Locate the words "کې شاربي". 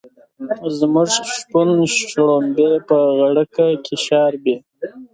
3.85-4.55